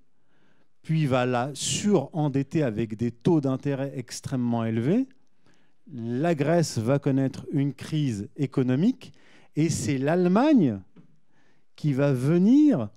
[0.83, 5.09] puis va la surendetter avec des taux d'intérêt extrêmement élevés.
[5.93, 9.13] La Grèce va connaître une crise économique
[9.55, 10.81] et c'est l'Allemagne
[11.77, 12.89] qui va venir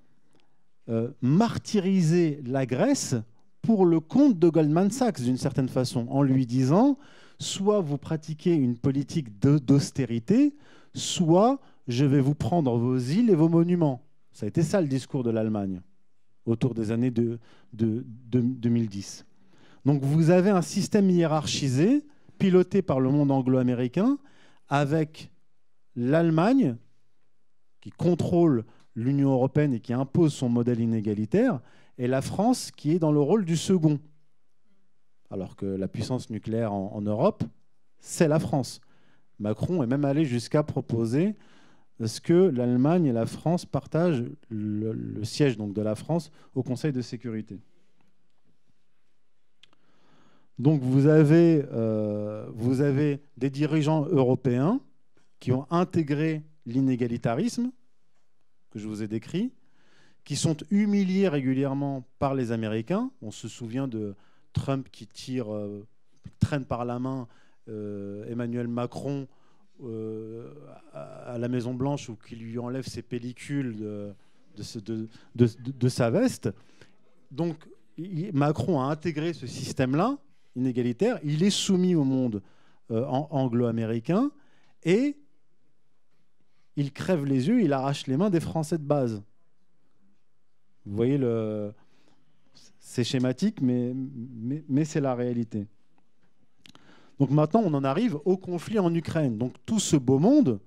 [0.90, 3.16] euh, martyriser la Grèce
[3.62, 6.98] pour le compte de Goldman Sachs, d'une certaine façon, en lui disant
[7.40, 10.56] soit vous pratiquez une politique d'austérité,
[10.94, 14.02] soit je vais vous prendre vos îles et vos monuments.
[14.32, 15.82] Ça a été ça le discours de l'Allemagne
[16.46, 17.40] autour des années de,
[17.74, 19.26] 2010.
[19.86, 22.06] Donc vous avez un système hiérarchisé
[22.38, 24.18] piloté par le monde anglo-américain
[24.68, 25.32] avec
[25.96, 26.78] l'Allemagne
[27.82, 28.66] qui contrôle
[29.00, 31.62] l'Union européenne et qui impose son modèle inégalitaire,
[31.98, 34.00] et la France qui est dans le rôle du second.
[35.30, 37.44] Alors que la puissance nucléaire en Europe,
[38.00, 38.82] c'est la France.
[39.40, 41.36] Macron est même allé jusqu'à proposer
[42.00, 46.94] est-ce que l'Allemagne et la France partagent le, siège donc, de la France au Conseil
[46.94, 47.60] de sécurité.
[50.58, 54.80] Donc vous avez, euh, vous avez des dirigeants européens
[55.40, 57.72] qui ont intégré l'inégalitarisme
[58.72, 59.52] que je vous ai décrit,
[60.24, 63.12] qui sont humiliés régulièrement par les Américains.
[63.22, 64.16] On se souvient de
[64.54, 65.86] Trump qui tire, euh,
[66.40, 67.28] traîne par la main
[67.68, 69.28] euh, Emmanuel Macron
[69.84, 70.52] euh,
[70.94, 74.14] à la Maison Blanche ou qui lui enlève ses pellicules de,
[75.36, 76.50] de, sa veste.
[77.32, 77.68] Donc
[78.34, 80.18] Macron a intégré ce système-là,
[80.56, 82.42] inégalitaire, il est soumis au monde
[82.92, 84.32] euh, anglo-américain
[84.84, 85.16] et
[86.80, 89.22] il crève les yeux, il arrache les mains des Français de base.
[90.86, 91.74] Vous voyez, le...
[92.80, 93.94] c'est schématique, mais,
[94.86, 95.68] c'est la réalité.
[97.20, 99.38] Donc maintenant, on en arrive au conflit en Ukraine.
[99.38, 100.62] Donc tout ce beau monde,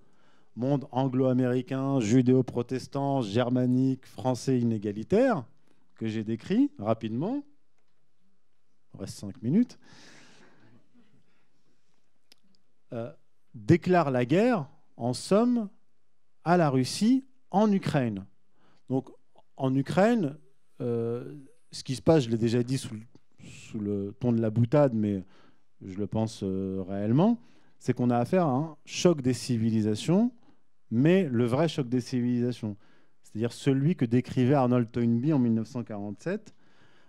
[0.55, 5.47] monde anglo-américain, judéo-protestant, germanique, français inégalitaire,
[5.95, 7.43] que j'ai décrit rapidement,
[8.93, 9.79] il reste cinq minutes,
[12.93, 13.11] euh,
[13.55, 15.71] déclare la guerre, en somme,
[16.45, 18.27] à la Russie en Ukraine.
[18.89, 19.09] Donc
[19.57, 20.37] en Ukraine,
[20.81, 21.35] euh,
[21.71, 22.95] ce qui se passe, je l'ai déjà dit sous,
[23.79, 25.25] le ton de la boutade, mais
[25.81, 27.41] je le pense euh, réellement,
[27.79, 30.33] c'est qu'on a affaire à un choc des civilisations,
[30.91, 32.77] mais le vrai choc des civilisations,
[33.23, 36.55] c'est-à-dire celui que décrivait Arnold Toynbee en 1947,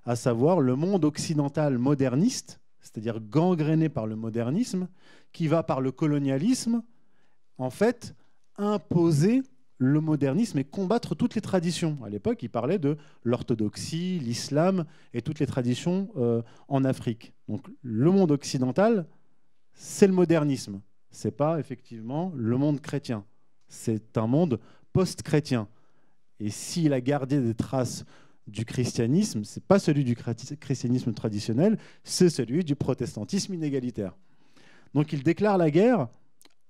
[0.05, 4.87] à savoir le monde occidental moderniste, c'est-à-dire gangréné par le modernisme,
[5.31, 6.83] qui va par le colonialisme,
[7.57, 8.15] en fait,
[8.57, 9.43] imposer
[9.77, 11.97] le modernisme et combattre toutes les traditions.
[12.05, 17.33] À l'époque, il parlait de l'orthodoxie, l'islam et toutes les traditions euh, en Afrique.
[17.49, 19.05] Donc le monde occidental,
[19.73, 20.81] c'est le modernisme.
[21.09, 23.25] C'est pas effectivement le monde chrétien.
[23.67, 24.59] C'est un monde
[24.93, 25.67] post-chrétien.
[26.39, 28.05] Et s'il a gardé des traces
[28.47, 34.15] du christianisme, c'est pas celui du christianisme traditionnel, c'est celui du protestantisme inégalitaire.
[34.93, 36.07] Donc il déclare la guerre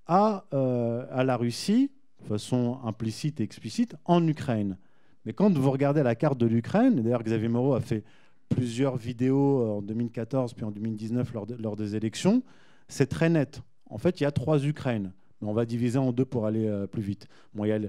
[0.08, 4.78] à, euh, à la Russie de façon implicite et explicite en Ukraine.
[5.26, 8.04] Mais quand vous regardez la carte de l'Ukraine, d'ailleurs Xavier Moreau a fait
[8.50, 12.44] plusieurs vidéos en 2014 puis en 2019 lors, des élections,
[12.88, 13.62] c'est très net.
[13.89, 16.86] En fait, il y a trois Ukraines, mais on va diviser en deux pour aller
[16.92, 17.28] plus vite.
[17.54, 17.80] Bon, il y a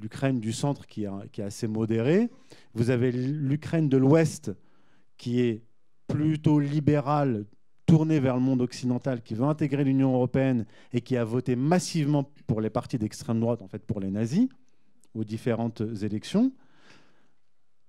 [0.00, 2.30] l'Ukraine du centre qui est, qui est assez modérée.
[2.74, 4.52] Vous avez l'Ukraine de l'ouest
[5.16, 5.62] qui est
[6.06, 7.46] plutôt libérale,
[7.86, 12.30] tournée vers le monde occidental, qui veut intégrer l'Union européenne et qui a voté massivement
[12.46, 14.48] pour les partis d'extrême droite, en fait pour les nazis,
[15.14, 16.52] aux différentes élections.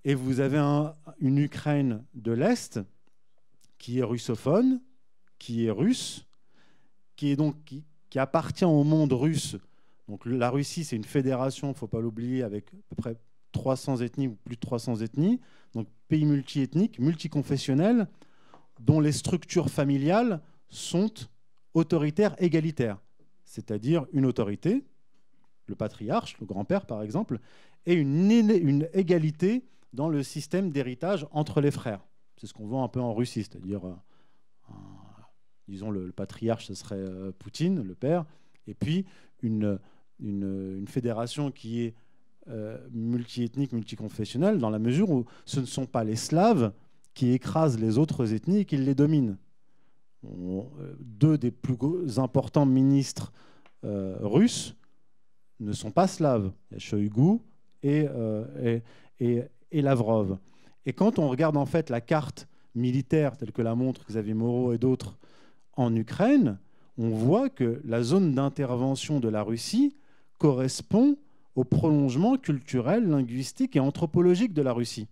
[0.03, 0.59] Et vous avez
[1.19, 2.79] une Ukraine de l'Est
[3.77, 4.81] qui est russophone,
[5.39, 6.25] qui est russe,
[7.15, 9.57] qui, est donc, qui appartient au monde russe.
[10.07, 13.17] Donc la Russie, c'est une fédération, il ne faut pas l'oublier, avec à peu près
[13.51, 15.39] 300 ethnies ou plus de 300 ethnies,
[15.73, 18.07] donc pays multiethnique, multiconfessionnel,
[18.79, 21.13] dont les structures familiales sont
[21.73, 22.99] autoritaires égalitaires,
[23.43, 24.83] c'est-à-dire une autorité,
[25.67, 27.39] le patriarche, le grand-père par exemple,
[27.85, 32.05] et une, égalité dans le système d'héritage entre les frères.
[32.37, 34.73] C'est ce qu'on voit un peu en Russie, c'est-à-dire, euh,
[35.67, 38.25] disons, le, patriarche, ce serait euh, Poutine, le père,
[38.67, 39.05] et puis
[39.41, 39.79] une,
[40.19, 41.95] une, une fédération qui est
[42.47, 46.73] euh, multiethnique, multiconfessionnelle, dans la mesure où ce ne sont pas les Slaves
[47.15, 49.37] qui écrasent les autres ethnies et qui les dominent.
[50.23, 53.31] Euh, deux des plus importants ministres
[53.83, 54.75] euh, russes
[55.59, 56.51] ne sont pas slaves.
[56.71, 56.79] Il
[57.83, 58.07] et,
[59.19, 60.37] et, Lavrov.
[60.85, 64.73] Et quand on regarde en fait la carte militaire telle que la montre Xavier Moreau
[64.73, 65.17] et d'autres
[65.73, 66.57] en Ukraine,
[66.97, 69.95] on voit que la zone d'intervention de la Russie
[70.39, 71.17] correspond
[71.55, 75.07] au prolongement culturel, linguistique et anthropologique de la Russie.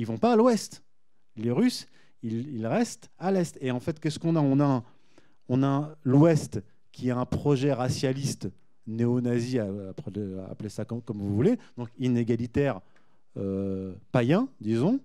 [0.00, 0.82] Ils vont pas à l'ouest.
[1.36, 1.86] Les Russes,
[2.22, 3.58] ils, restent à l'est.
[3.60, 4.40] Et en fait, qu'est-ce qu'on a?
[4.40, 4.82] On a,
[5.50, 6.58] on a l'ouest
[6.90, 8.48] qui a un projet racialiste
[8.86, 12.80] néo-nazi, appelez ça comme, vous voulez, donc inégalitaire,
[13.36, 15.00] euh, païen, disons.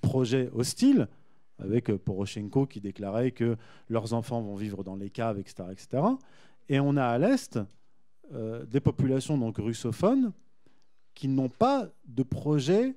[0.00, 1.08] Projet hostile,
[1.58, 3.56] avec Poroshenko qui déclarait que
[3.88, 5.64] leurs enfants vont vivre dans les caves, etc.
[5.72, 6.04] etc.
[6.68, 7.58] Et on a à l'est
[8.32, 10.30] euh, des populations donc russophones
[11.14, 12.94] qui n'ont pas de projet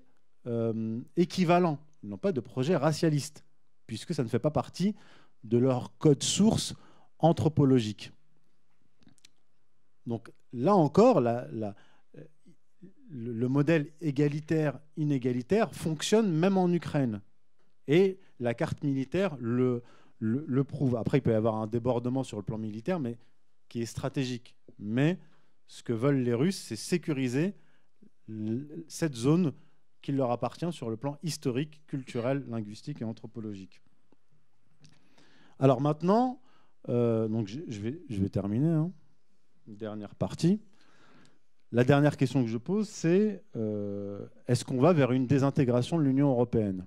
[0.48, 3.44] euh, équivalent, ils n'ont pas de projet racialiste,
[3.88, 4.96] puisque ça ne fait pas partie
[5.44, 6.76] de leur code source
[7.20, 8.12] anthropologique.
[10.06, 17.22] Donc là encore, le modèle égalitaire-inégalitaire fonctionne même en Ukraine.
[17.88, 19.84] Et la carte militaire le,
[20.20, 20.96] le, prouve.
[20.96, 23.18] Après, il peut y avoir un débordement sur le plan militaire, mais
[23.70, 24.56] qui est stratégique.
[24.80, 25.18] Mais
[25.68, 27.54] ce que veulent les Russes, c'est sécuriser
[28.88, 29.54] cette zone
[30.04, 33.82] qui leur appartient sur le plan historique, culturel, linguistique et anthropologique.
[35.58, 36.42] Alors maintenant,
[36.90, 38.68] euh, donc je, vais, je, vais, terminer.
[38.68, 38.92] Hein.
[39.68, 40.62] Une dernière partie.
[41.72, 46.04] La dernière question que je pose, c'est euh, est-ce qu'on va vers une désintégration de
[46.04, 46.86] l'Union européenne?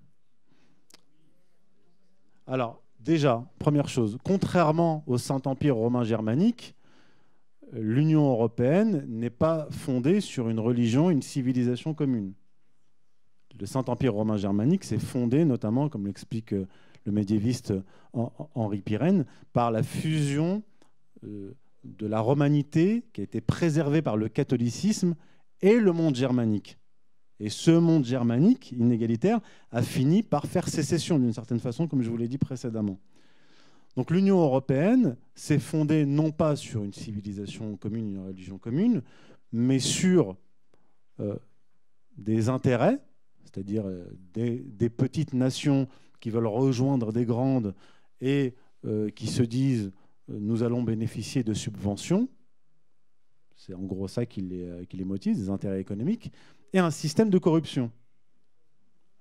[2.47, 6.77] Alors, déjà, première chose, contrairement au Saint-Empire romain germanique,
[7.73, 12.35] l'Union européenne n'est pas fondée sur une religion, une civilisation commune.
[13.59, 16.67] Le Saint-Empire romain germanique s'est fondé notamment, comme l'explique euh,
[17.05, 17.73] le médiéviste
[18.13, 20.63] Henri Pirenne, par la fusion
[21.25, 25.15] euh, de la romanité qui a été préservée par le catholicisme
[25.63, 26.79] et le monde germanique.
[27.39, 29.41] Et ce monde germanique inégalitaire
[29.71, 32.99] a fini par faire sécession d'une certaine façon, comme je vous l'ai dit précédemment.
[33.95, 39.03] Donc l'Union européenne s'est fondée non pas sur une civilisation commune, une religion commune,
[39.53, 40.37] mais sur
[41.21, 41.37] euh,
[42.17, 42.99] des intérêts,
[43.47, 44.05] c'est-à-dire euh,
[44.35, 45.89] des, petites nations
[46.21, 47.75] qui veulent rejoindre des grandes
[48.21, 48.55] et
[48.85, 49.93] euh, qui se disent
[50.29, 52.29] nous allons bénéficier de subventions.
[53.55, 56.33] C'est en gros ça qui les, motive, des intérêts économiques,
[56.73, 57.91] et un système de corruption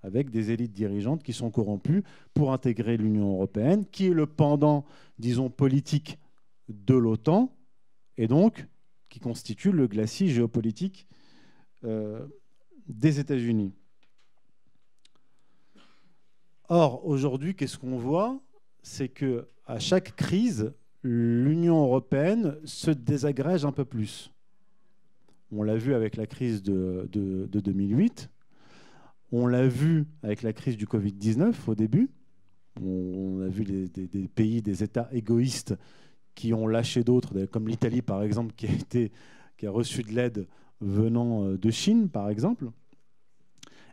[0.02, 2.04] avec des élites dirigeantes qui sont corrompues
[2.34, 4.86] pour intégrer l'Union européenne, qui est le pendant,
[5.18, 6.20] disons, politique
[6.70, 7.56] de l'OTAN,
[8.18, 8.68] et donc
[9.10, 11.08] qui constitue le glacis géopolitique
[11.84, 12.28] euh,
[12.88, 13.74] des États-Unis.
[16.70, 18.40] Or, aujourd'hui, qu'est-ce qu'on voit?
[18.82, 24.32] C'est que à chaque crise, l'Union européenne se désagrège un peu plus.
[25.52, 28.30] On l'a vu avec la crise de, de 2008,
[29.32, 32.10] on l'a vu avec la crise du Covid-19 au début.
[32.82, 35.76] On a vu des, pays, des États égoïstes
[36.36, 39.12] qui ont lâché d'autres, comme l'Italie par exemple, qui a, été,
[39.58, 40.48] qui a reçu de l'aide
[40.82, 42.70] venant euh, de Chine par exemple.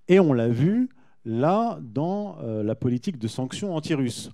[0.09, 0.89] Et on l'a vu
[1.25, 4.31] là dans euh, la politique de sanctions anti-russes,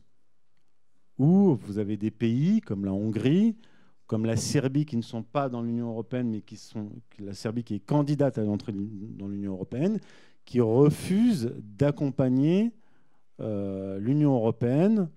[1.19, 3.57] où vous avez des pays comme la Hongrie,
[4.07, 7.65] comme la Serbie qui ne sont pas dans l'Union européenne, mais qui sont la Serbie
[7.65, 9.99] qui est candidate à l'entrée dans l'Union européenne,
[10.45, 12.73] qui refuse d'accompagner
[13.41, 15.09] euh, l'Union européenne,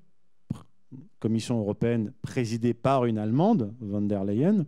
[1.20, 4.66] Commission européenne présidée par une Allemande, von der Leyen,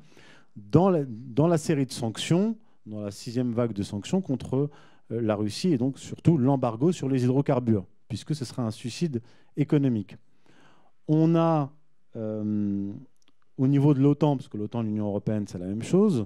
[0.56, 4.70] dans la, série de sanctions, dans la sixième vague de sanctions contre
[5.10, 9.22] la Russie et donc surtout l'embargo sur les hydrocarbures, puisque ce sera un suicide
[9.58, 10.16] économique.
[11.08, 11.72] On a,
[12.16, 12.92] euh,
[13.58, 16.26] au niveau de l'OTAN, parce que l'OTAN et l'Union européenne, c'est la même chose,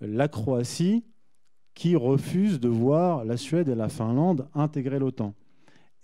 [0.00, 1.04] la Croatie
[1.74, 5.34] qui refuse de voir la Suède et la Finlande intégrer l'OTAN.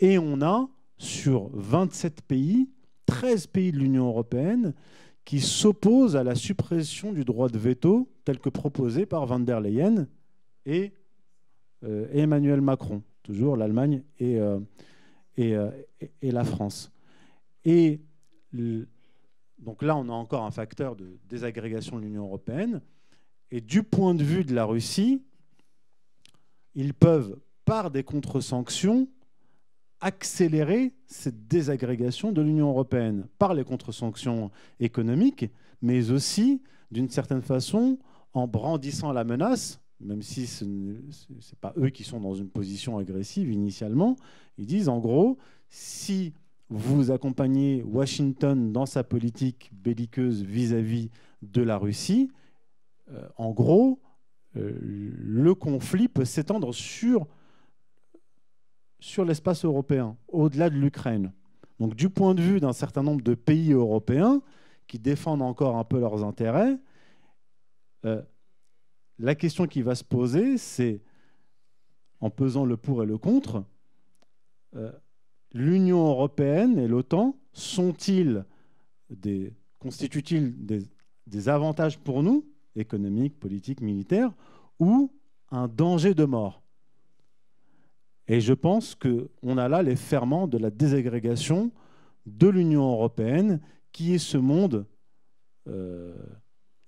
[0.00, 2.68] Et on a, sur 27 pays,
[3.06, 4.74] 13 pays de l'Union européenne
[5.24, 9.60] qui s'opposent à la suppression du droit de veto tel que proposé par van der
[9.60, 10.06] Leyen
[10.66, 10.92] et,
[11.84, 14.58] euh, Emmanuel Macron, toujours l'Allemagne et, euh,
[15.38, 15.70] euh,
[16.22, 16.92] et, la France.
[17.64, 18.00] Et
[19.58, 22.80] donc là, on a encore un facteur de désagrégation de l'Union européenne.
[23.50, 25.22] Et du point de vue de la Russie,
[26.74, 29.08] ils peuvent, par des contre-sanctions,
[30.00, 35.46] accélérer cette désagrégation de l'Union européenne, par les contre-sanctions économiques,
[35.80, 37.98] mais aussi, d'une certaine façon,
[38.32, 42.98] en brandissant la menace, même si ce n'est pas eux qui sont dans une position
[42.98, 44.16] agressive initialement,
[44.58, 45.38] ils disent en gros,
[45.68, 46.34] si
[46.68, 51.10] vous accompagnez Washington dans sa politique belliqueuse vis-à-vis
[51.42, 52.30] de la Russie,
[53.10, 54.00] euh, en gros,
[54.56, 57.26] euh, le conflit peut s'étendre sur,
[59.00, 61.32] sur l'espace européen, au-delà de l'Ukraine.
[61.80, 64.40] Donc du point de vue d'un certain nombre de pays européens
[64.86, 66.78] qui défendent encore un peu leurs intérêts,
[68.04, 68.22] euh,
[69.18, 71.00] la question qui va se poser, c'est,
[72.20, 73.64] en pesant le pour et le contre,
[74.74, 74.92] euh,
[75.52, 78.44] l'Union européenne et l'OTAN sont-ils
[79.10, 80.54] des, constituent-ils
[81.26, 82.44] des avantages pour nous
[82.76, 84.32] économique, politique, militaire,
[84.80, 85.12] ou
[85.50, 86.62] un danger de mort?
[88.26, 91.70] Et je pense qu'on a là les ferments de la désagrégation
[92.26, 93.60] de l'Union européenne,
[93.92, 94.86] qui est ce monde
[95.68, 96.16] euh,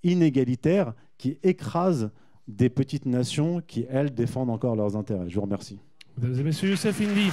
[0.03, 2.11] inégalitaire qui écrase
[2.47, 5.29] des petites nations qui, elles, défendent encore leurs intérêts.
[5.29, 5.79] Je vous remercie.
[6.17, 7.31] Mesdames et messieurs, Youssef Indy.